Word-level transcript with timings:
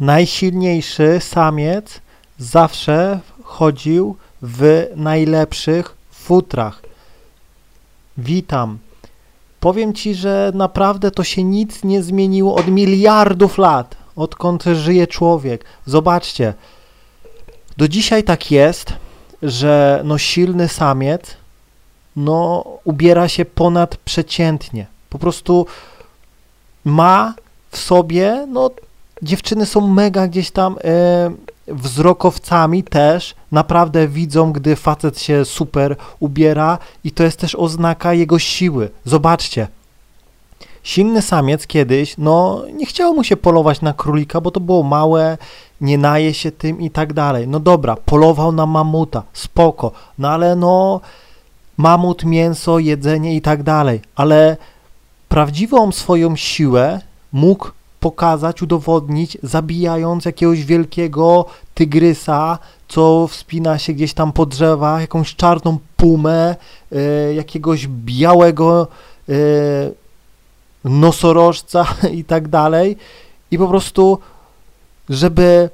najsilniejszy 0.00 1.18
samiec 1.20 2.00
zawsze 2.38 3.20
chodził 3.42 4.16
w 4.42 4.86
najlepszych 4.96 5.96
futrach. 6.10 6.82
Witam. 8.18 8.78
Powiem 9.60 9.94
ci, 9.94 10.14
że 10.14 10.52
naprawdę 10.54 11.10
to 11.10 11.24
się 11.24 11.44
nic 11.44 11.84
nie 11.84 12.02
zmieniło 12.02 12.54
od 12.54 12.68
miliardów 12.68 13.58
lat, 13.58 13.96
odkąd 14.16 14.64
żyje 14.64 15.06
człowiek. 15.06 15.64
Zobaczcie, 15.86 16.54
do 17.76 17.88
dzisiaj 17.88 18.24
tak 18.24 18.50
jest, 18.50 18.92
że 19.42 20.00
no 20.04 20.18
silny 20.18 20.68
samiec 20.68 21.36
no 22.16 22.64
ubiera 22.84 23.28
się 23.28 23.44
ponadprzeciętnie. 23.44 24.86
Po 25.10 25.18
prostu 25.18 25.66
ma 26.84 27.34
w 27.70 27.78
sobie, 27.78 28.46
no 28.48 28.70
dziewczyny 29.22 29.66
są 29.66 29.88
mega 29.88 30.28
gdzieś 30.28 30.50
tam 30.50 30.76
e, 30.84 31.30
wzrokowcami 31.68 32.84
też, 32.84 33.34
naprawdę 33.52 34.08
widzą, 34.08 34.52
gdy 34.52 34.76
facet 34.76 35.20
się 35.20 35.44
super 35.44 35.96
ubiera 36.20 36.78
i 37.04 37.10
to 37.10 37.22
jest 37.22 37.38
też 37.40 37.54
oznaka 37.54 38.14
jego 38.14 38.38
siły. 38.38 38.90
Zobaczcie, 39.04 39.68
silny 40.82 41.22
samiec 41.22 41.66
kiedyś, 41.66 42.14
no 42.18 42.64
nie 42.74 42.86
chciało 42.86 43.14
mu 43.14 43.24
się 43.24 43.36
polować 43.36 43.80
na 43.80 43.92
królika, 43.92 44.40
bo 44.40 44.50
to 44.50 44.60
było 44.60 44.82
małe, 44.82 45.38
nie 45.80 45.98
naje 45.98 46.34
się 46.34 46.52
tym 46.52 46.80
i 46.80 46.90
tak 46.90 47.12
dalej. 47.12 47.48
No 47.48 47.60
dobra, 47.60 47.96
polował 47.96 48.52
na 48.52 48.66
mamuta, 48.66 49.22
spoko, 49.32 49.92
no 50.18 50.30
ale 50.30 50.56
no 50.56 51.00
mamut, 51.76 52.24
mięso, 52.24 52.78
jedzenie 52.78 53.36
i 53.36 53.40
tak 53.40 53.62
dalej, 53.62 54.00
ale 54.16 54.56
prawdziwą 55.28 55.92
swoją 55.92 56.36
siłę 56.36 57.00
mógł 57.32 57.70
pokazać, 58.00 58.62
udowodnić, 58.62 59.38
zabijając 59.42 60.24
jakiegoś 60.24 60.64
wielkiego 60.64 61.44
tygrysa, 61.74 62.58
co 62.88 63.26
wspina 63.26 63.78
się 63.78 63.92
gdzieś 63.92 64.14
tam 64.14 64.32
po 64.32 64.46
drzewach, 64.46 65.00
jakąś 65.00 65.34
czarną 65.34 65.78
pumę, 65.96 66.56
y, 66.92 67.34
jakiegoś 67.34 67.88
białego 67.88 68.88
y, 69.28 69.94
nosorożca 70.84 71.86
i 72.18 72.24
tak 72.24 72.48
dalej. 72.48 72.96
I 73.50 73.58
po 73.58 73.68
prostu, 73.68 74.18
żeby 75.08 75.70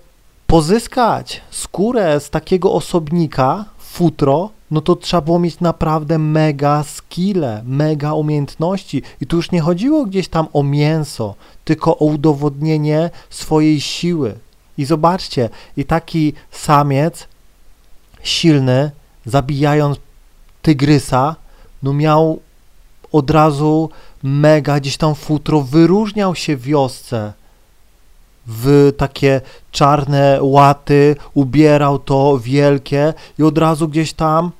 pozyskać 0.46 1.40
skórę 1.50 2.20
z 2.20 2.30
takiego 2.30 2.72
osobnika, 2.72 3.64
futro, 3.78 4.50
no 4.72 4.80
to 4.80 4.96
trzeba 4.96 5.20
było 5.20 5.38
mieć 5.38 5.60
naprawdę 5.60 6.18
mega 6.18 6.82
skille, 6.82 7.62
mega 7.64 8.12
umiejętności. 8.12 9.02
I 9.20 9.26
tu 9.26 9.36
już 9.36 9.50
nie 9.50 9.60
chodziło 9.60 10.04
gdzieś 10.04 10.28
tam 10.28 10.46
o 10.52 10.62
mięso, 10.62 11.34
tylko 11.64 11.98
o 11.98 12.04
udowodnienie 12.04 13.10
swojej 13.30 13.80
siły. 13.80 14.38
I 14.78 14.84
zobaczcie, 14.84 15.48
i 15.76 15.84
taki 15.84 16.32
samiec 16.50 17.28
silny, 18.22 18.90
zabijając 19.26 19.98
tygrysa, 20.62 21.36
no 21.82 21.92
miał 21.92 22.40
od 23.12 23.30
razu 23.30 23.90
mega 24.22 24.80
gdzieś 24.80 24.96
tam 24.96 25.14
futro, 25.14 25.60
wyróżniał 25.60 26.34
się 26.34 26.56
wiosce 26.56 27.32
w 28.46 28.92
takie 28.96 29.40
czarne 29.72 30.38
łaty, 30.42 31.16
ubierał 31.34 31.98
to 31.98 32.38
wielkie 32.38 33.14
i 33.38 33.42
od 33.42 33.58
razu 33.58 33.88
gdzieś 33.88 34.12
tam 34.12 34.50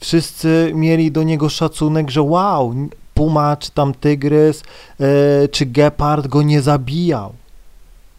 wszyscy 0.00 0.72
mieli 0.74 1.12
do 1.12 1.22
niego 1.22 1.48
szacunek, 1.48 2.10
że 2.10 2.22
wow, 2.22 2.74
puma 3.14 3.56
czy 3.56 3.70
tam 3.70 3.94
tygrys 3.94 4.62
e, 5.00 5.48
czy 5.48 5.66
gepard 5.66 6.26
go 6.26 6.42
nie 6.42 6.62
zabijał. 6.62 7.32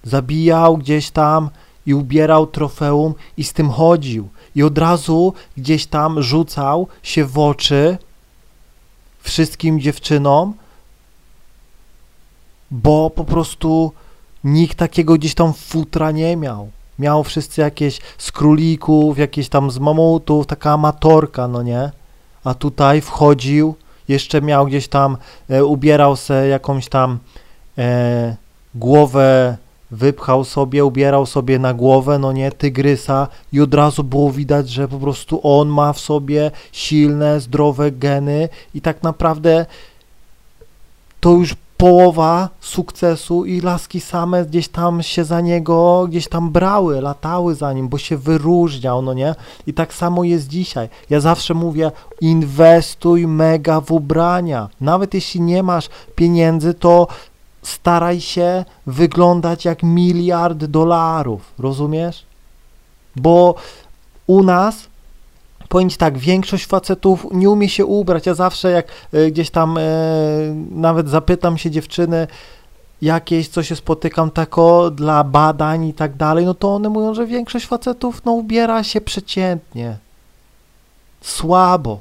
Zabijał 0.04 0.78
gdzieś 0.78 1.12
tam 1.12 1.50
i 1.86 1.94
ubierał 1.94 2.48
trofeum 2.48 3.14
i 3.38 3.44
z 3.44 3.54
tym 3.54 3.70
chodził. 3.70 4.30
I 4.56 4.64
od 4.64 4.78
razu 4.78 5.34
gdzieś 5.58 5.86
tam 5.86 6.22
rzucał 6.22 6.88
się 7.04 7.26
w 7.26 7.40
oczy 7.40 7.98
wszystkim 9.22 9.80
dziewczynom, 9.80 10.54
bo 12.72 13.10
po 13.10 13.24
prostu 13.24 13.92
nikt 14.44 14.78
takiego 14.78 15.14
gdzieś 15.14 15.34
tam 15.34 15.54
futra 15.54 16.12
nie 16.12 16.38
miał. 16.38 16.70
Miał 17.02 17.24
wszyscy 17.24 17.62
jakieś 17.62 18.00
z 18.18 18.32
królików, 18.32 19.18
jakieś 19.18 19.50
tam 19.50 19.72
z 19.72 19.80
mamutów, 19.80 20.48
taka 20.48 20.72
amatorka, 20.72 21.48
no 21.48 21.64
nie? 21.64 21.92
A 22.44 22.54
tutaj 22.54 23.02
wchodził, 23.02 23.76
jeszcze 24.08 24.42
miał 24.42 24.66
gdzieś 24.66 24.88
tam, 24.88 25.18
e, 25.50 25.66
ubierał 25.66 26.16
se 26.16 26.48
jakąś 26.48 26.88
tam 26.90 27.20
e, 27.78 28.36
głowę, 28.76 29.58
wypchał 29.92 30.44
sobie, 30.44 30.86
ubierał 30.86 31.26
sobie 31.26 31.60
na 31.60 31.74
głowę, 31.74 32.20
no 32.20 32.32
nie, 32.32 32.52
tygrysa 32.52 33.28
i 33.54 33.62
od 33.62 33.74
razu 33.74 34.04
było 34.04 34.32
widać, 34.32 34.70
że 34.70 34.88
po 34.88 34.98
prostu 35.00 35.40
on 35.44 35.70
ma 35.70 35.94
w 35.94 36.00
sobie 36.00 36.52
silne, 36.72 37.40
zdrowe 37.40 37.92
geny 37.92 38.50
i 38.74 38.82
tak 38.82 39.04
naprawdę 39.04 39.66
to 41.20 41.32
już 41.32 41.56
połowa 41.82 42.50
sukcesu 42.60 43.46
i 43.46 43.62
laski 43.62 44.02
same 44.02 44.46
gdzieś 44.46 44.68
tam 44.68 45.04
się 45.04 45.24
za 45.24 45.42
niego, 45.42 46.06
gdzieś 46.10 46.28
tam 46.28 46.52
brały, 46.52 47.02
latały 47.02 47.56
za 47.56 47.74
nim, 47.74 47.90
bo 47.90 47.98
się 47.98 48.18
wyróżniał, 48.18 49.02
no 49.02 49.14
nie? 49.14 49.36
I 49.68 49.74
tak 49.74 49.94
samo 49.94 50.24
jest 50.24 50.48
dzisiaj. 50.48 50.90
Ja 51.10 51.20
zawsze 51.20 51.54
mówię, 51.54 51.92
inwestuj 52.22 53.28
mega 53.28 53.82
w 53.82 53.92
ubrania. 53.92 54.70
Nawet 54.82 55.14
jeśli 55.14 55.42
nie 55.42 55.64
masz 55.64 55.90
pieniędzy, 56.16 56.74
to 56.74 57.08
staraj 57.62 58.22
się 58.22 58.66
wyglądać 58.88 59.66
jak 59.66 59.84
miliard 59.84 60.66
dolarów, 60.66 61.54
rozumiesz? 61.60 62.26
Bo 63.16 63.56
u 64.28 64.44
nas 64.44 64.76
powiem 65.72 65.90
tak, 65.90 66.18
większość 66.18 66.66
facetów 66.66 67.28
nie 67.32 67.50
umie 67.50 67.70
się 67.70 67.86
ubrać. 67.86 68.26
Ja 68.26 68.34
zawsze 68.34 68.72
jak 68.72 68.88
y, 69.14 69.32
gdzieś 69.32 69.50
tam 69.50 69.78
y, 69.78 69.82
nawet 70.72 71.10
zapytam 71.10 71.58
się 71.58 71.72
dziewczyny 71.72 72.28
jakieś, 73.02 73.48
co 73.48 73.64
się 73.64 73.76
spotykam 73.76 74.32
tako 74.32 74.92
dla 74.92 75.24
badań 75.24 75.86
i 75.86 75.94
tak 75.94 76.16
dalej, 76.16 76.46
no 76.46 76.54
to 76.54 76.76
one 76.76 76.90
mówią, 76.90 77.14
że 77.14 77.26
większość 77.26 77.66
facetów 77.66 78.26
no 78.26 78.32
ubiera 78.32 78.84
się 78.84 79.02
przeciętnie, 79.02 79.98
słabo, 81.22 82.00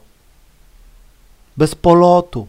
bez 1.56 1.74
polotu. 1.74 2.46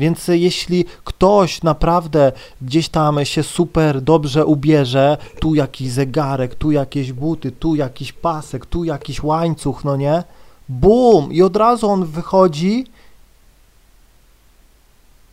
Więc 0.00 0.28
jeśli 0.28 0.84
ktoś 1.04 1.62
naprawdę 1.62 2.32
gdzieś 2.62 2.88
tam 2.88 3.24
się 3.24 3.42
super 3.42 4.02
dobrze 4.02 4.46
ubierze, 4.46 5.16
tu 5.40 5.54
jakiś 5.54 5.90
zegarek, 5.90 6.54
tu 6.54 6.70
jakieś 6.70 7.12
buty, 7.12 7.52
tu 7.52 7.74
jakiś 7.74 8.12
pasek, 8.12 8.66
tu 8.66 8.84
jakiś 8.84 9.22
łańcuch, 9.22 9.84
no 9.84 9.96
nie? 9.96 10.24
Bum! 10.68 11.32
I 11.32 11.42
od 11.42 11.56
razu 11.56 11.90
on 11.90 12.04
wychodzi 12.04 12.86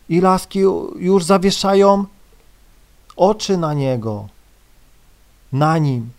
i 0.09 0.21
laski 0.21 0.59
już 0.99 1.23
zawieszają 1.23 2.05
oczy 3.15 3.57
na 3.57 3.73
niego, 3.73 4.27
na 5.51 5.77
nim. 5.77 6.09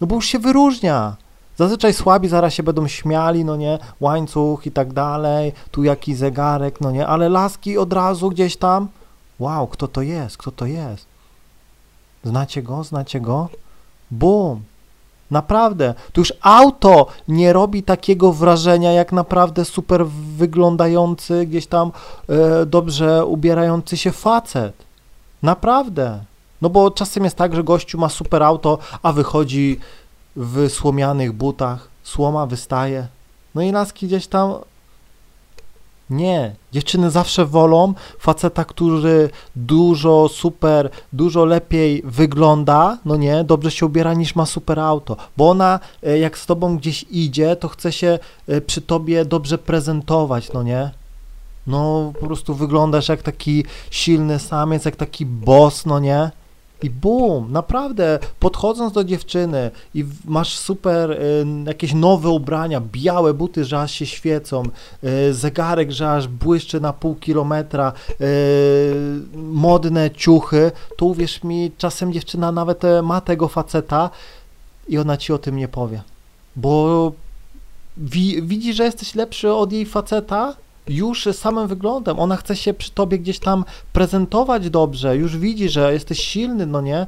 No 0.00 0.06
bo 0.06 0.14
już 0.14 0.26
się 0.26 0.38
wyróżnia. 0.38 1.16
Zazwyczaj 1.56 1.94
słabi 1.94 2.28
zaraz 2.28 2.54
się 2.54 2.62
będą 2.62 2.88
śmiali, 2.88 3.44
no 3.44 3.56
nie, 3.56 3.78
łańcuch 4.00 4.66
i 4.66 4.70
tak 4.70 4.92
dalej, 4.92 5.52
tu 5.70 5.82
jakiś 5.82 6.16
zegarek, 6.16 6.80
no 6.80 6.90
nie, 6.90 7.06
ale 7.06 7.28
laski 7.28 7.78
od 7.78 7.92
razu 7.92 8.30
gdzieś 8.30 8.56
tam, 8.56 8.88
wow, 9.38 9.66
kto 9.66 9.88
to 9.88 10.02
jest, 10.02 10.36
kto 10.36 10.50
to 10.50 10.66
jest? 10.66 11.06
Znacie 12.24 12.62
go, 12.62 12.84
znacie 12.84 13.20
go? 13.20 13.48
Bum! 14.10 14.62
Naprawdę, 15.30 15.94
tu 16.12 16.20
już 16.20 16.32
auto 16.42 17.06
nie 17.28 17.52
robi 17.52 17.82
takiego 17.82 18.32
wrażenia, 18.32 18.92
jak 18.92 19.12
naprawdę 19.12 19.64
super 19.64 20.06
wyglądający, 20.36 21.46
gdzieś 21.46 21.66
tam 21.66 21.92
e, 22.28 22.66
dobrze 22.66 23.26
ubierający 23.26 23.96
się 23.96 24.12
facet. 24.12 24.74
Naprawdę. 25.42 26.24
No 26.62 26.70
bo 26.70 26.90
czasem 26.90 27.24
jest 27.24 27.36
tak, 27.36 27.54
że 27.54 27.64
gościu 27.64 27.98
ma 27.98 28.08
super 28.08 28.42
auto, 28.42 28.78
a 29.02 29.12
wychodzi 29.12 29.80
w 30.36 30.70
słomianych 30.70 31.32
butach, 31.32 31.88
słoma 32.02 32.46
wystaje. 32.46 33.06
No 33.54 33.62
i 33.62 33.72
laski 33.72 34.06
gdzieś 34.06 34.26
tam. 34.26 34.54
Nie, 36.10 36.54
dziewczyny 36.72 37.10
zawsze 37.10 37.46
wolą 37.46 37.94
faceta, 38.18 38.64
który 38.64 39.30
dużo 39.56 40.28
super, 40.28 40.90
dużo 41.12 41.44
lepiej 41.44 42.02
wygląda, 42.04 42.98
no 43.04 43.16
nie, 43.16 43.44
dobrze 43.44 43.70
się 43.70 43.86
ubiera 43.86 44.14
niż 44.14 44.34
ma 44.34 44.46
super 44.46 44.80
auto, 44.80 45.16
bo 45.36 45.50
ona 45.50 45.80
e, 46.02 46.18
jak 46.18 46.38
z 46.38 46.46
tobą 46.46 46.76
gdzieś 46.76 47.06
idzie, 47.10 47.56
to 47.56 47.68
chce 47.68 47.92
się 47.92 48.18
e, 48.48 48.60
przy 48.60 48.80
tobie 48.80 49.24
dobrze 49.24 49.58
prezentować, 49.58 50.52
no 50.52 50.62
nie. 50.62 50.90
No 51.66 52.12
po 52.20 52.26
prostu 52.26 52.54
wyglądasz 52.54 53.08
jak 53.08 53.22
taki 53.22 53.64
silny 53.90 54.38
samiec, 54.38 54.84
jak 54.84 54.96
taki 54.96 55.26
boss, 55.26 55.86
no 55.86 55.98
nie 55.98 56.30
I 56.82 56.90
bum, 56.90 57.52
naprawdę, 57.52 58.18
podchodząc 58.40 58.92
do 58.92 59.04
dziewczyny 59.04 59.70
i 59.94 60.04
masz 60.24 60.58
super 60.58 61.10
y, 61.10 61.46
jakieś 61.66 61.94
nowe 61.94 62.28
ubrania, 62.28 62.80
białe 62.80 63.34
buty, 63.34 63.64
że 63.64 63.80
aż 63.80 63.92
się 63.92 64.06
świecą, 64.06 64.62
y, 65.04 65.34
zegarek, 65.34 65.90
że 65.92 66.10
aż 66.12 66.28
błyszczy 66.28 66.80
na 66.80 66.92
pół 66.92 67.14
kilometra, 67.14 67.92
y, 68.20 68.24
modne 69.36 70.10
ciuchy, 70.10 70.70
to 70.96 71.06
uwierz 71.06 71.42
mi, 71.44 71.72
czasem 71.78 72.12
dziewczyna 72.12 72.52
nawet 72.52 72.84
e, 72.84 73.02
ma 73.02 73.20
tego 73.20 73.48
faceta 73.48 74.10
i 74.88 74.98
ona 74.98 75.16
ci 75.16 75.32
o 75.32 75.38
tym 75.38 75.56
nie 75.56 75.68
powie. 75.68 76.02
Bo 76.56 77.12
wi- 77.96 78.42
widzi, 78.42 78.72
że 78.74 78.84
jesteś 78.84 79.14
lepszy 79.14 79.52
od 79.52 79.72
jej 79.72 79.86
faceta 79.86 80.56
już 80.88 81.28
samym 81.32 81.68
wyglądem. 81.68 82.18
Ona 82.18 82.36
chce 82.36 82.56
się 82.56 82.74
przy 82.74 82.90
tobie 82.90 83.18
gdzieś 83.18 83.38
tam 83.38 83.64
prezentować 83.92 84.70
dobrze, 84.70 85.16
już 85.16 85.36
widzi, 85.36 85.68
że 85.68 85.92
jesteś 85.92 86.20
silny, 86.20 86.66
no 86.66 86.80
nie? 86.80 87.06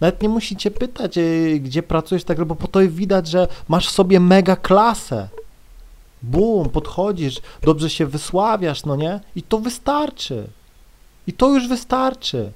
Nawet 0.00 0.22
nie 0.22 0.28
musi 0.28 0.56
cię 0.56 0.70
pytać, 0.70 1.18
e, 1.18 1.22
gdzie 1.58 1.82
pracujesz, 1.82 2.24
tak, 2.24 2.44
bo 2.44 2.54
po 2.54 2.68
to 2.68 2.80
widać, 2.88 3.28
że 3.28 3.48
masz 3.68 3.88
w 3.88 3.90
sobie 3.90 4.20
mega 4.20 4.56
klasę. 4.56 5.28
Bum, 6.22 6.68
podchodzisz, 6.68 7.40
dobrze 7.62 7.90
się 7.90 8.06
wysławiasz, 8.06 8.84
no 8.84 8.96
nie? 8.96 9.20
I 9.36 9.42
to 9.42 9.58
wystarczy. 9.58 10.46
I 11.26 11.32
to 11.32 11.54
już 11.54 11.68
wystarczy. 11.68 12.52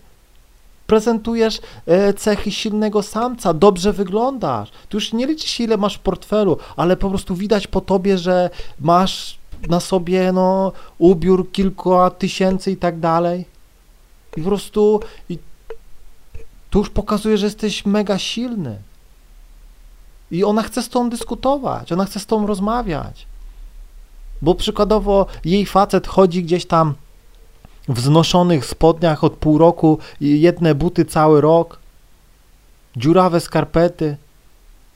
Prezentujesz 0.86 1.60
e, 1.86 2.14
cechy 2.14 2.50
silnego 2.50 3.02
samca, 3.02 3.54
dobrze 3.54 3.92
wyglądasz. 3.92 4.70
Tu 4.88 4.96
już 4.96 5.12
nie 5.12 5.26
liczy 5.26 5.48
się, 5.48 5.64
ile 5.64 5.76
masz 5.76 5.94
w 5.94 5.98
portfelu, 5.98 6.58
ale 6.76 6.96
po 6.96 7.08
prostu 7.08 7.34
widać 7.34 7.66
po 7.66 7.80
tobie, 7.80 8.18
że 8.18 8.50
masz 8.80 9.37
na 9.68 9.80
sobie 9.80 10.32
no, 10.32 10.72
ubiór 10.98 11.52
kilka 11.52 12.10
tysięcy 12.10 12.70
i 12.70 12.76
tak 12.76 13.00
dalej. 13.00 13.44
I 14.36 14.42
po 14.42 14.48
prostu 14.48 15.00
i 15.28 15.38
tu 16.70 16.78
już 16.78 16.90
pokazuje, 16.90 17.38
że 17.38 17.46
jesteś 17.46 17.86
mega 17.86 18.18
silny. 18.18 18.78
I 20.30 20.44
ona 20.44 20.62
chce 20.62 20.82
z 20.82 20.88
tą 20.88 21.10
dyskutować, 21.10 21.92
ona 21.92 22.04
chce 22.04 22.20
z 22.20 22.26
tą 22.26 22.46
rozmawiać. 22.46 23.26
Bo 24.42 24.54
przykładowo 24.54 25.26
jej 25.44 25.66
facet 25.66 26.06
chodzi 26.06 26.42
gdzieś 26.42 26.66
tam 26.66 26.94
w 27.88 28.00
znoszonych 28.00 28.66
spodniach 28.66 29.24
od 29.24 29.32
pół 29.32 29.58
roku, 29.58 29.98
jedne 30.20 30.74
buty 30.74 31.04
cały 31.04 31.40
rok, 31.40 31.78
dziurawe 32.96 33.40
skarpety. 33.40 34.16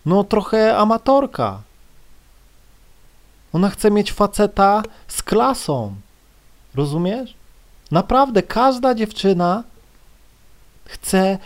No 0.06 0.24
trochę 0.24 0.76
amatorka. 0.76 1.62
Ona 3.52 3.70
chce 3.70 3.90
mieć 3.90 4.12
faceta 4.12 4.82
z 5.08 5.22
klasą. 5.22 5.94
Rozumiesz? 6.74 7.34
Naprawdę 7.90 8.42
każda 8.42 8.94
dziewczyna 8.94 9.64
chce 10.84 11.38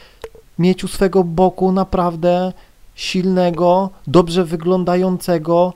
mieć 0.58 0.84
u 0.84 0.88
swego 0.88 1.24
boku 1.24 1.72
naprawdę 1.72 2.52
silnego, 2.94 3.90
dobrze 4.06 4.44
wyglądającego 4.44 5.72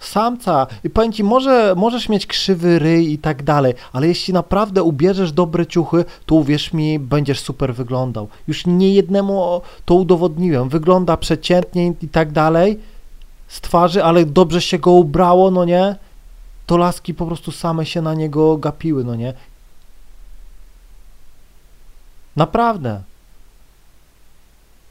samca. 0.00 0.66
I 0.84 0.90
powiem 0.90 1.12
ci, 1.12 1.24
może, 1.24 1.74
możesz 1.76 2.08
mieć 2.08 2.26
krzywy 2.26 2.78
ryj 2.78 3.12
i 3.12 3.18
tak 3.18 3.42
dalej, 3.42 3.74
ale 3.92 4.08
jeśli 4.08 4.34
naprawdę 4.34 4.82
ubierzesz 4.82 5.32
dobre 5.32 5.66
ciuchy, 5.66 6.04
to 6.26 6.34
uwierz 6.34 6.72
mi, 6.72 6.98
będziesz 6.98 7.40
super 7.40 7.74
wyglądał. 7.74 8.28
Już 8.48 8.66
nie 8.66 8.94
jednemu 8.94 9.60
to 9.84 9.94
udowodniłem. 9.94 10.68
Wygląda 10.68 11.16
przeciętnie 11.16 11.92
i 12.02 12.08
tak 12.08 12.32
dalej 12.32 12.80
z 13.54 13.60
twarzy, 13.60 14.04
ale 14.04 14.26
dobrze 14.26 14.60
się 14.60 14.78
go 14.78 14.90
ubrało, 14.90 15.50
no 15.50 15.64
nie? 15.64 15.96
To 16.66 16.76
laski 16.76 17.14
po 17.14 17.26
prostu 17.26 17.52
same 17.52 17.86
się 17.86 18.02
na 18.02 18.14
niego 18.14 18.56
gapiły, 18.56 19.04
no 19.04 19.14
nie? 19.14 19.34
Naprawdę. 22.36 23.02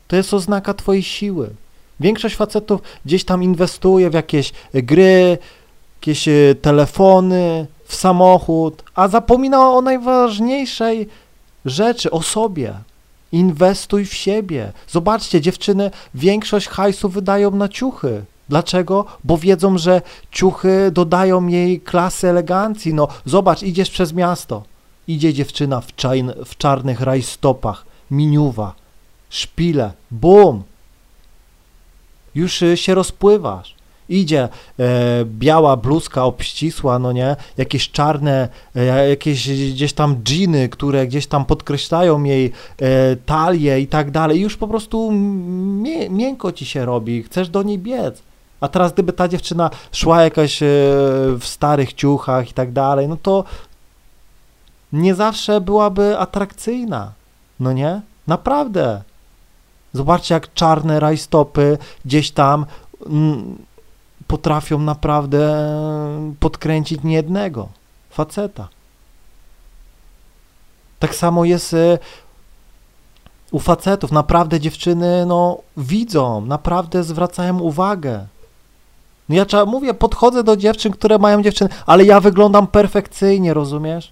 To 0.08 0.16
jest 0.16 0.34
oznaka 0.34 0.74
twojej 0.74 1.04
siły. 1.04 1.50
Większość 2.00 2.36
facetów 2.36 2.82
gdzieś 3.06 3.24
tam 3.24 3.44
inwestuje 3.44 4.10
w 4.10 4.14
jakieś 4.14 4.54
gry, 4.74 5.38
jakieś 6.02 6.28
e, 6.28 6.56
telefony, 6.62 7.68
w 7.86 7.96
samochód, 7.96 8.84
a 8.96 9.08
zapomina 9.08 9.72
o 9.72 9.82
najważniejszej 9.82 11.08
rzeczy, 11.66 12.12
o 12.12 12.22
sobie. 12.22 12.74
Inwestuj 13.32 14.06
w 14.06 14.14
siebie. 14.14 14.72
Zobaczcie, 14.88 15.42
dziewczyny 15.42 15.92
większość 16.14 16.68
hajsu 16.68 17.10
wydają 17.10 17.52
na 17.52 17.70
ciuchy. 17.70 18.26
Dlaczego? 18.54 19.06
Bo 19.24 19.38
wiedzą, 19.38 19.78
że 19.78 20.02
ciuchy 20.32 20.92
dodają 20.92 21.48
jej 21.48 21.82
klasy 21.82 22.28
elegancji. 22.28 22.94
No, 22.94 23.08
zobacz, 23.26 23.64
idziesz 23.64 23.90
przez 23.90 24.14
miasto. 24.14 24.64
Idzie 25.08 25.34
dziewczyna 25.34 25.82
w, 25.82 25.96
czajn, 25.96 26.32
w 26.46 26.58
czarnych 26.58 27.02
rajstopach, 27.02 27.86
miniuwa, 28.12 28.74
szpile, 29.30 29.92
bum, 30.12 30.64
już 32.36 32.62
y, 32.62 32.78
się 32.78 32.96
rozpływasz. 32.96 33.76
Idzie 34.10 34.50
e, 34.80 35.26
biała 35.26 35.78
bluzka 35.78 36.26
obścisła, 36.26 37.00
no 37.00 37.12
nie, 37.12 37.36
jakieś 37.58 37.92
czarne, 37.92 38.50
e, 38.76 39.10
jakieś 39.10 39.50
gdzieś 39.74 39.94
tam 39.94 40.16
dżiny, 40.24 40.70
które 40.70 41.08
gdzieś 41.08 41.28
tam 41.28 41.46
podkreślają 41.46 42.24
jej 42.24 42.52
e, 42.82 43.16
talię 43.16 43.80
i 43.80 43.88
tak 43.88 44.12
dalej. 44.12 44.42
Już 44.42 44.58
po 44.58 44.68
prostu 44.68 45.12
mie 45.12 46.10
miękko 46.10 46.52
ci 46.52 46.66
się 46.66 46.86
robi, 46.86 47.24
chcesz 47.24 47.50
do 47.50 47.64
niej 47.64 47.80
biec. 47.80 48.33
A 48.64 48.68
teraz 48.68 48.94
gdyby 48.94 49.14
ta 49.14 49.28
dziewczyna 49.28 49.70
szła 49.92 50.24
jakaś 50.24 50.64
e, 50.64 50.66
w 51.40 51.44
starych 51.44 51.94
ciuchach 51.94 52.50
i 52.50 52.54
tak 52.54 52.72
dalej, 52.72 53.08
no 53.08 53.18
to 53.22 53.44
nie 54.94 55.16
zawsze 55.16 55.62
byłaby 55.62 56.20
atrakcyjna, 56.20 57.12
no 57.60 57.74
nie? 57.74 58.02
Naprawdę. 58.28 59.02
Zobaczcie, 59.94 60.34
jak 60.34 60.54
czarne 60.54 61.00
rajstopy 61.00 61.78
gdzieś 62.06 62.32
tam 62.32 62.66
mm, 63.06 63.58
potrafią 64.28 64.80
naprawdę 64.80 65.70
podkręcić 66.40 67.04
niejednego 67.04 67.70
faceta. 68.10 68.68
Tak 71.00 71.16
samo 71.16 71.46
jest 71.46 71.74
y, 71.74 72.00
u 73.52 73.60
facetów. 73.60 74.12
Naprawdę 74.12 74.60
dziewczyny 74.60 75.26
no, 75.26 75.58
widzą, 75.78 76.46
naprawdę 76.46 77.04
zwracają 77.04 77.60
uwagę. 77.60 78.28
No 79.34 79.38
ja 79.38 79.46
trzeba, 79.46 79.66
mówię, 79.66 79.94
podchodzę 79.94 80.44
do 80.44 80.58
dziewczyn, 80.58 80.92
które 80.92 81.18
mają 81.18 81.44
dziewczyny, 81.44 81.70
ale 81.86 82.06
ja 82.06 82.20
wyglądam 82.20 82.68
perfekcyjnie, 82.68 83.54
rozumiesz? 83.54 84.12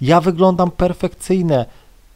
Ja 0.00 0.20
wyglądam 0.20 0.70
perfekcyjnie. 0.70 1.66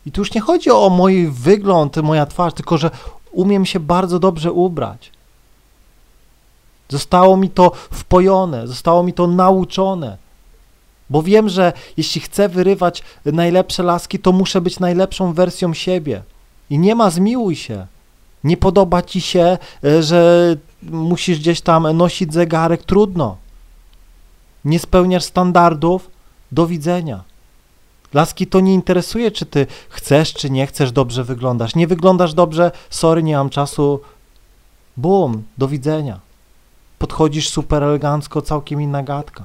I 0.07 0.13
tu 0.13 0.21
już 0.21 0.35
nie 0.35 0.41
chodzi 0.41 0.71
o 0.71 0.91
mój 0.91 1.27
wygląd, 1.27 1.97
moja 1.97 2.27
twarz, 2.27 2.55
tylko 2.55 2.79
że 2.79 2.91
umiem 3.33 3.67
się 3.67 3.81
bardzo 3.81 4.19
dobrze 4.19 4.53
ubrać. 4.53 5.13
Zostało 6.89 7.37
mi 7.37 7.51
to 7.51 7.73
wpojone, 7.91 8.67
zostało 8.67 9.03
mi 9.03 9.13
to 9.13 9.27
nauczone. 9.27 10.17
Bo 11.11 11.23
wiem, 11.23 11.49
że 11.49 11.73
jeśli 11.97 12.21
chcę 12.21 12.49
wyrywać 12.49 13.03
najlepsze 13.25 13.83
laski, 13.83 14.19
to 14.19 14.33
muszę 14.33 14.61
być 14.61 14.81
najlepszą 14.81 15.33
wersją 15.33 15.75
siebie. 15.75 16.23
I 16.71 16.79
nie 16.79 16.95
ma 16.95 17.11
zmiłuj 17.11 17.57
się. 17.57 17.87
Nie 18.47 18.57
podoba 18.57 19.03
ci 19.03 19.21
się, 19.21 19.59
e, 19.85 20.03
że 20.03 20.57
musisz 20.83 21.39
gdzieś 21.39 21.61
tam 21.61 21.97
nosić 21.97 22.35
zegarek, 22.35 22.83
trudno. 22.83 23.37
Nie 24.65 24.79
spełniasz 24.79 25.25
standardów, 25.25 26.11
do 26.53 26.67
widzenia. 26.67 27.25
Laski 28.15 28.47
to 28.47 28.61
nie 28.61 28.75
interesuje, 28.75 29.31
czy 29.31 29.47
ty 29.47 29.67
chcesz, 29.89 30.35
czy 30.35 30.51
nie 30.51 30.67
chcesz, 30.67 30.93
dobrze 30.93 31.25
wyglądasz. 31.25 31.75
Nie 31.75 31.87
wyglądasz 31.87 32.35
dobrze, 32.35 32.71
sorry, 32.91 33.23
nie 33.23 33.37
mam 33.37 33.51
czasu. 33.51 34.01
Bum, 34.97 35.43
do 35.59 35.69
widzenia. 35.69 36.21
Podchodzisz 36.99 37.49
super 37.49 37.83
elegancko, 37.83 38.43
całkiem 38.43 38.81
inna 38.81 39.03
gadka. 39.03 39.45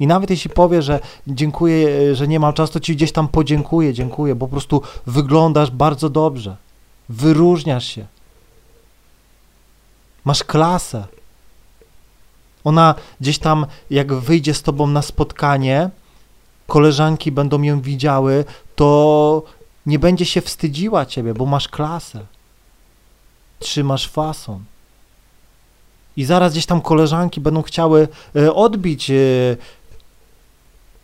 I 0.00 0.06
nawet 0.06 0.30
jeśli 0.30 0.50
powie, 0.50 0.82
że 0.82 1.00
dziękuję, 1.26 2.14
że 2.14 2.28
nie 2.28 2.40
mam 2.40 2.52
czasu, 2.52 2.72
to 2.72 2.80
ci 2.80 2.96
gdzieś 2.96 3.12
tam 3.12 3.28
podziękuję, 3.28 3.92
dziękuję, 3.92 4.34
bo 4.34 4.46
po 4.46 4.50
prostu 4.50 4.82
wyglądasz 5.06 5.70
bardzo 5.70 6.10
dobrze. 6.10 6.56
Wyróżniasz 7.08 7.86
się. 7.86 8.06
Masz 10.24 10.44
klasę. 10.44 11.06
Ona 12.64 12.94
gdzieś 13.20 13.38
tam, 13.38 13.66
jak 13.90 14.14
wyjdzie 14.14 14.54
z 14.54 14.62
tobą 14.62 14.86
na 14.86 15.02
spotkanie, 15.02 15.90
koleżanki 16.66 17.32
będą 17.32 17.62
ją 17.62 17.80
widziały, 17.80 18.44
to 18.76 19.42
nie 19.86 19.98
będzie 19.98 20.24
się 20.24 20.40
wstydziła 20.40 21.06
ciebie, 21.06 21.34
bo 21.34 21.46
masz 21.46 21.68
klasę. 21.68 22.26
Trzymasz 23.58 24.08
fason. 24.08 24.64
I 26.16 26.24
zaraz 26.24 26.52
gdzieś 26.52 26.66
tam 26.66 26.80
koleżanki 26.80 27.40
będą 27.40 27.62
chciały 27.62 28.08
e, 28.36 28.54
odbić 28.54 29.10
e, 29.10 29.14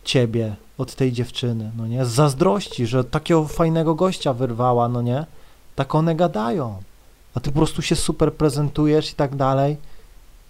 ciebie 0.03 0.55
od 0.77 0.95
tej 0.95 1.11
dziewczyny, 1.11 1.71
no 1.77 1.87
nie? 1.87 2.05
Z 2.05 2.09
zazdrości, 2.09 2.87
że 2.87 3.03
takiego 3.03 3.47
fajnego 3.47 3.95
gościa 3.95 4.33
wyrwała, 4.33 4.89
no 4.89 5.01
nie? 5.01 5.25
Tak 5.75 5.95
one 5.95 6.15
gadają. 6.15 6.81
A 7.35 7.39
ty 7.39 7.51
po 7.51 7.57
prostu 7.57 7.81
się 7.81 7.95
super 7.95 8.33
prezentujesz 8.33 9.11
i 9.11 9.15
tak 9.15 9.35
dalej. 9.35 9.77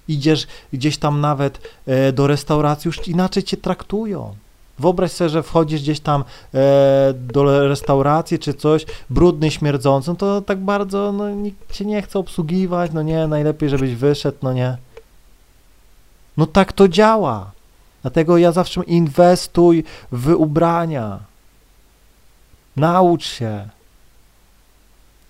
Idziesz 0.07 0.47
gdzieś 0.73 0.97
tam 0.97 1.21
nawet 1.21 1.59
e, 1.87 2.11
do 2.11 2.27
restauracji, 2.27 2.89
już 2.89 3.07
inaczej 3.07 3.43
cię 3.43 3.57
traktują. 3.57 4.35
Wyobraź 4.79 5.11
sobie, 5.11 5.29
że 5.29 5.43
wchodzisz 5.43 5.81
gdzieś 5.81 5.99
tam 5.99 6.23
e, 6.53 7.13
do 7.13 7.67
restauracji 7.67 8.39
czy 8.39 8.53
coś, 8.53 8.85
brudny, 9.09 9.51
śmierdzący, 9.51 10.09
no 10.09 10.15
to 10.15 10.41
tak 10.41 10.59
bardzo, 10.59 11.11
no 11.11 11.29
nikt 11.29 11.73
cię 11.73 11.85
nie 11.85 12.01
chce 12.01 12.19
obsługiwać, 12.19 12.91
no 12.93 13.01
nie, 13.01 13.27
najlepiej 13.27 13.69
żebyś 13.69 13.95
wyszedł, 13.95 14.37
no 14.41 14.53
nie. 14.53 14.77
No 16.37 16.45
tak 16.45 16.73
to 16.73 16.87
działa. 16.87 17.51
Dlatego 18.01 18.37
ja 18.37 18.51
zawsze 18.51 18.83
inwestuj 18.83 19.83
w 20.11 20.33
ubrania. 20.37 21.19
Naucz 22.75 23.25
się. 23.25 23.69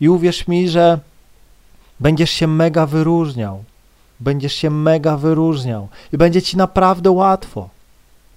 I 0.01 0.09
uwierz 0.09 0.47
mi, 0.47 0.69
że 0.69 0.99
będziesz 1.99 2.31
się 2.31 2.47
mega 2.47 2.85
wyróżniał. 2.85 3.63
Będziesz 4.19 4.53
się 4.53 4.69
mega 4.69 5.17
wyróżniał. 5.17 5.87
I 6.13 6.17
będzie 6.17 6.41
ci 6.41 6.57
naprawdę 6.57 7.11
łatwo. 7.11 7.69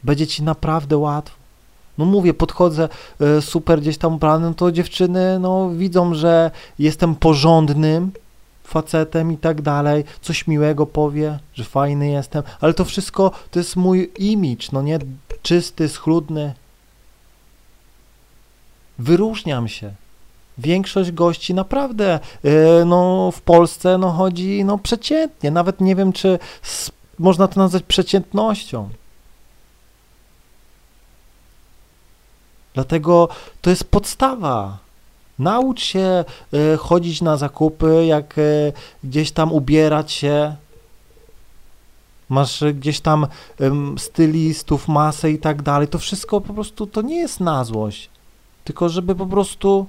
Będzie 0.04 0.26
ci 0.26 0.42
naprawdę 0.42 0.98
łatwo. 0.98 1.36
No 1.98 2.04
mówię, 2.04 2.34
podchodzę 2.34 2.88
y, 3.38 3.42
super 3.42 3.80
gdzieś 3.80 3.98
tam 3.98 4.14
ubrany, 4.14 4.54
to 4.54 4.72
dziewczyny 4.72 5.38
no 5.38 5.70
widzą, 5.70 6.14
że 6.14 6.50
jestem 6.78 7.14
porządnym 7.14 8.12
facetem 8.64 9.32
i 9.32 9.36
tak 9.36 9.62
dalej, 9.62 10.04
coś 10.20 10.46
miłego 10.46 10.86
powie, 10.86 11.38
że 11.54 11.64
fajny 11.64 12.08
jestem, 12.08 12.42
ale 12.60 12.74
to 12.74 12.84
wszystko 12.84 13.30
to 13.50 13.58
jest 13.58 13.76
mój 13.76 14.10
imidż, 14.18 14.72
no 14.72 14.82
nie 14.82 14.98
czysty, 15.42 15.88
schludny. 15.88 16.54
Wyróżniam 18.98 19.68
się. 19.68 19.94
Większość 20.58 21.12
gości 21.12 21.54
naprawdę 21.54 22.20
yy, 22.42 22.84
no, 22.86 23.30
w 23.30 23.40
Polsce 23.40 23.98
no, 23.98 24.10
chodzi 24.10 24.64
no, 24.64 24.78
przeciętnie. 24.78 25.50
Nawet 25.50 25.80
nie 25.80 25.96
wiem, 25.96 26.12
czy 26.12 26.38
można 27.18 27.48
to 27.48 27.60
nazwać 27.60 27.82
przeciętnością. 27.82 28.88
Dlatego 32.74 33.28
to 33.60 33.70
jest 33.70 33.84
podstawa. 33.84 34.78
Naucz 35.38 35.82
się 35.82 36.24
y, 36.54 36.76
chodzić 36.76 37.22
na 37.22 37.36
zakupy, 37.36 38.06
jak 38.06 38.38
y, 38.38 38.72
gdzieś 39.04 39.32
tam 39.32 39.52
ubierać 39.52 40.12
się. 40.12 40.56
Masz 42.28 42.64
gdzieś 42.74 43.00
tam 43.00 43.26
stylistów, 43.98 44.88
masę 44.88 45.30
i 45.30 45.38
tak 45.38 45.62
dalej. 45.62 45.88
To 45.88 45.98
wszystko 45.98 46.40
po 46.40 46.54
prostu 46.54 46.86
to 46.86 47.02
nie 47.02 47.16
jest 47.16 47.40
na 47.40 47.64
złość, 47.64 48.10
tylko 48.64 48.88
żeby 48.88 49.14
po 49.14 49.26
prostu 49.26 49.86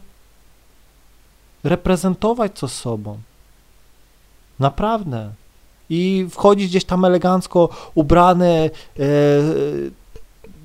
reprezentować 1.65 2.51
co 2.55 2.67
sobą. 2.67 3.17
Naprawdę. 4.59 5.31
I 5.89 6.27
wchodzić 6.31 6.69
gdzieś 6.69 6.85
tam 6.85 7.05
elegancko 7.05 7.69
ubrany, 7.95 8.69
y, 8.99 9.91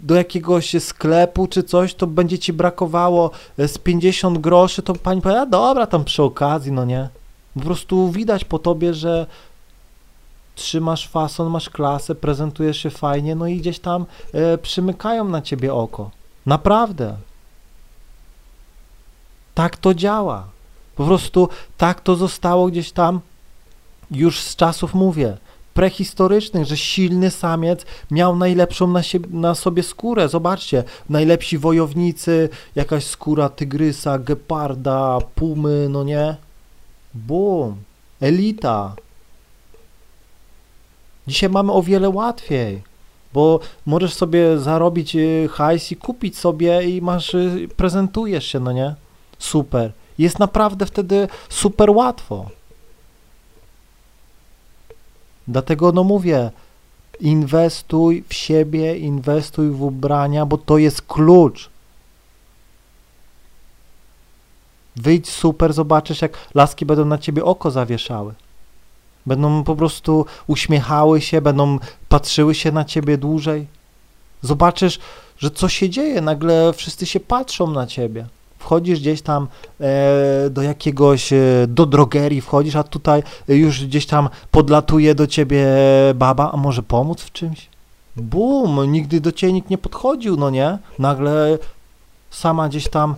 do 0.03 0.15
jakiegoś 0.15 0.83
sklepu 0.83 1.47
czy 1.47 1.63
coś, 1.63 1.95
to 1.95 2.07
będzie 2.07 2.39
ci 2.39 2.53
brakowało 2.53 3.31
e, 3.59 3.69
z 3.69 3.79
50 3.79 4.39
groszy, 4.39 4.83
to 4.83 4.95
pani 4.95 5.21
powie, 5.21 5.41
a 5.41 5.47
dobra, 5.47 5.87
tam 5.87 6.05
przy 6.05 6.23
okazji, 6.23 6.73
no 6.73 6.85
nie. 6.85 7.09
Po 7.55 7.61
prostu 7.61 8.11
widać 8.11 8.45
po 8.45 8.59
tobie, 8.59 8.95
że 8.95 9.27
trzymasz 10.55 11.09
fason, 11.09 11.51
masz 11.51 11.71
klasę, 11.71 12.15
prezentujesz 12.15 12.79
się 12.79 12.91
fajnie, 12.91 13.35
no 13.35 13.47
i 13.47 13.57
gdzieś 13.57 13.79
tam 13.79 14.07
e, 14.33 14.59
przymykają 14.59 15.25
na 15.25 15.43
ciebie 15.43 15.75
oko. 15.75 16.11
Naprawdę. 16.47 17.17
Tak 19.55 19.77
to 19.77 19.95
działa. 19.95 20.47
Po 21.01 21.07
prostu 21.07 21.49
tak 21.77 22.01
to 22.01 22.17
zostało 22.17 22.67
gdzieś 22.67 22.93
tam 22.93 23.21
już 24.11 24.41
z 24.41 24.57
czasów, 24.57 24.95
mówię, 24.95 25.37
prehistorycznych, 25.75 26.67
że 26.67 26.77
silny 26.77 27.31
samiec 27.31 27.87
miał 28.11 28.37
najlepszą 28.37 28.87
na, 28.87 29.03
siebie, 29.03 29.29
na 29.31 29.55
sobie 29.55 29.83
skórę. 29.83 30.29
Zobaczcie, 30.29 30.85
najlepsi 31.09 31.59
wojownicy, 31.59 32.49
jakaś 32.75 33.05
skóra 33.05 33.49
tygrysa, 33.49 34.19
geparda, 34.19 35.19
pumy, 35.35 35.87
no 35.91 36.05
nie? 36.05 36.37
Bum, 37.15 37.77
elita. 38.21 38.95
Dzisiaj 41.27 41.51
mamy 41.51 41.73
o 41.73 41.83
wiele 41.83 42.09
łatwiej, 42.09 42.83
bo 43.33 43.61
możesz 43.87 44.15
sobie 44.15 44.59
zarobić 44.59 45.17
y, 45.17 45.49
hajs 45.53 45.93
i 45.93 45.97
kupić 45.97 46.39
sobie 46.39 46.91
i 46.91 47.03
masz, 47.03 47.35
y, 47.35 47.69
prezentujesz 47.77 48.47
się, 48.47 48.61
no 48.61 48.73
nie? 48.73 48.95
Super. 49.39 49.93
Jest 50.21 50.39
naprawdę 50.39 50.87
wtedy 50.87 51.29
super 51.49 51.91
łatwo. 51.91 52.51
Dlatego 55.49 55.93
no 55.93 56.05
mówię, 56.05 56.51
inwestuj 57.21 58.25
w 58.29 58.35
siebie, 58.35 58.99
inwestuj 58.99 59.71
w 59.71 59.83
ubrania, 59.83 60.47
bo 60.47 60.59
to 60.59 60.79
jest 60.79 61.03
klucz. 61.03 61.71
Wyjdź 64.97 65.31
super, 65.31 65.73
zobaczysz 65.73 66.23
jak 66.23 66.39
laski 66.55 66.87
będą 66.87 67.05
na 67.05 67.19
ciebie 67.19 67.45
oko 67.45 67.71
zawieszały. 67.71 68.35
Będą 69.27 69.65
po 69.65 69.77
prostu 69.77 70.27
uśmiechały 70.47 71.21
się, 71.21 71.41
będą 71.41 71.79
patrzyły 72.09 72.55
się 72.55 72.73
na 72.73 72.85
ciebie 72.85 73.19
dłużej. 73.19 73.67
Zobaczysz, 74.43 74.99
że 75.39 75.51
co 75.51 75.69
się 75.69 75.91
dzieje, 75.91 76.21
nagle 76.21 76.73
wszyscy 76.73 77.07
się 77.07 77.21
patrzą 77.21 77.71
na 77.71 77.87
ciebie 77.87 78.27
wchodzisz 78.61 79.01
gdzieś 79.01 79.23
tam 79.23 79.49
e, 79.81 80.51
do 80.51 80.63
jakiegoś, 80.63 81.33
e, 81.33 81.39
do 81.69 81.87
drogerii 81.87 82.41
wchodzisz, 82.41 82.77
a 82.77 82.83
tutaj 82.83 83.23
już 83.49 83.87
gdzieś 83.87 84.07
tam 84.07 84.29
podlatuje 84.51 85.15
do 85.15 85.27
ciebie 85.27 85.67
baba, 86.15 86.53
a 86.53 86.57
może 86.57 86.83
pomóc 86.83 87.23
w 87.23 87.33
czymś? 87.33 87.69
Bum, 88.17 88.93
nigdy 88.93 89.21
do 89.21 89.33
ciebie 89.33 89.53
nikt 89.53 89.71
nie 89.71 89.79
podchodził, 89.79 90.37
no 90.37 90.51
nie? 90.51 90.79
Nagle 90.99 91.59
sama 92.31 92.69
gdzieś 92.69 92.89
tam 92.89 93.15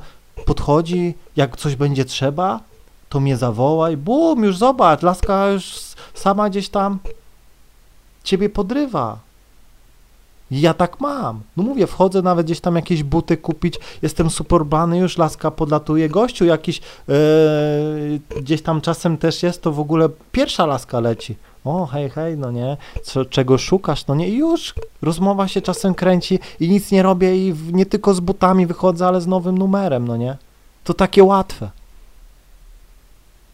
podchodzi, 0.46 1.14
jak 1.36 1.56
coś 1.56 1.76
będzie 1.76 2.04
trzeba, 2.04 2.60
to 3.08 3.20
mnie 3.20 3.36
zawołaj, 3.36 3.96
bum, 3.96 4.44
już 4.44 4.58
zobacz, 4.58 5.02
laska 5.02 5.48
już 5.48 5.80
sama 6.14 6.50
gdzieś 6.50 6.68
tam 6.68 6.98
ciebie 8.24 8.48
podrywa. 8.48 9.18
Ja 10.52 10.74
tak 10.74 11.00
mam. 11.00 11.40
No 11.56 11.62
mówię, 11.62 11.86
wchodzę 11.86 12.22
nawet 12.22 12.46
gdzieś 12.46 12.60
tam 12.60 12.76
jakieś 12.76 13.02
buty 13.02 13.36
kupić, 13.36 13.78
jestem 14.02 14.30
super 14.30 14.64
bany, 14.64 14.98
już 14.98 15.18
laska 15.18 15.50
podlatuje. 15.50 16.08
Gościu 16.08 16.44
jakiś 16.44 16.80
yy, 17.08 18.40
gdzieś 18.40 18.62
tam 18.62 18.80
czasem 18.80 19.18
też 19.18 19.42
jest, 19.42 19.62
to 19.62 19.72
w 19.72 19.80
ogóle 19.80 20.08
pierwsza 20.32 20.66
laska 20.66 21.00
leci. 21.00 21.36
O, 21.64 21.86
hej, 21.86 22.10
hej, 22.10 22.38
no 22.38 22.50
nie, 22.50 22.76
Co, 23.02 23.24
czego 23.24 23.58
szukasz, 23.58 24.06
no 24.06 24.14
nie, 24.14 24.28
i 24.28 24.36
już 24.36 24.74
rozmowa 25.02 25.48
się 25.48 25.60
czasem 25.60 25.94
kręci 25.94 26.38
i 26.60 26.68
nic 26.68 26.90
nie 26.90 27.02
robię 27.02 27.36
i 27.36 27.54
nie 27.72 27.86
tylko 27.86 28.14
z 28.14 28.20
butami 28.20 28.66
wychodzę, 28.66 29.06
ale 29.06 29.20
z 29.20 29.26
nowym 29.26 29.58
numerem, 29.58 30.08
no 30.08 30.16
nie. 30.16 30.36
To 30.84 30.94
takie 30.94 31.24
łatwe. 31.24 31.70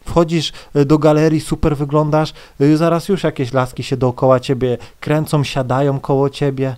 Wchodzisz 0.05 0.53
e, 0.75 0.85
do 0.85 0.97
galerii, 0.97 1.41
super 1.41 1.77
wyglądasz, 1.77 2.33
e, 2.59 2.77
zaraz 2.77 3.09
już 3.09 3.23
jakieś 3.23 3.53
laski 3.53 3.83
się 3.83 3.97
dookoła 3.97 4.39
ciebie 4.39 4.77
kręcą, 4.99 5.43
siadają 5.43 5.99
koło 5.99 6.29
ciebie. 6.29 6.75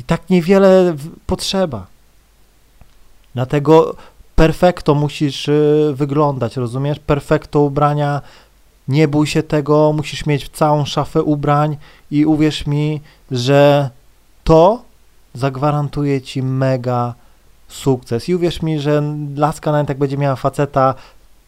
I 0.00 0.02
tak 0.02 0.30
niewiele 0.30 0.96
potrzeba. 1.26 1.86
Dlatego 3.34 3.94
perfekto 4.36 4.94
musisz 4.94 5.48
y, 5.48 5.92
wyglądać, 5.94 6.56
rozumiesz? 6.56 6.98
Perfekto 6.98 7.60
ubrania, 7.60 8.22
nie 8.88 9.08
bój 9.08 9.26
się 9.26 9.42
tego, 9.42 9.92
musisz 9.92 10.26
mieć 10.26 10.48
całą 10.48 10.84
szafę 10.84 11.22
ubrań 11.22 11.76
i 12.10 12.26
uwierz 12.26 12.66
mi, 12.66 13.00
że 13.30 13.90
to 14.44 14.82
zagwarantuje 15.34 16.22
ci 16.22 16.42
mega 16.42 17.14
sukces. 17.68 18.28
I 18.28 18.34
uwierz 18.34 18.62
mi, 18.62 18.80
że 18.80 19.02
laska 19.36 19.72
nawet 19.72 19.88
jak 19.88 19.98
będzie 19.98 20.18
miała 20.18 20.36
faceta, 20.36 20.94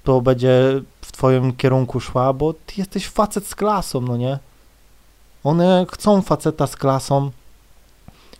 to 0.04 0.20
będzie 0.20 0.80
w 1.00 1.12
twoim 1.12 1.52
kierunku 1.52 2.00
szła, 2.00 2.32
bo 2.32 2.52
ty 2.52 2.74
jesteś 2.76 3.08
facet 3.08 3.46
z 3.46 3.54
klasą, 3.54 4.00
no 4.00 4.16
nie? 4.16 4.38
One 5.44 5.86
chcą 5.92 6.22
faceta 6.22 6.66
z 6.66 6.76
klasą, 6.76 7.30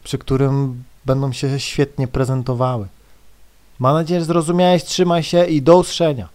przy 0.04 0.18
którym 0.18 0.82
będą 1.04 1.32
się 1.32 1.60
świetnie 1.60 2.08
prezentowały. 2.08 2.88
Mam 3.78 3.94
nadzieję, 3.94 4.20
że 4.20 4.26
zrozumiałeś, 4.26 4.84
trzymaj 4.84 5.22
się 5.22 5.44
i 5.46 5.62
do 5.62 5.78
usłyszenia. 5.78 6.28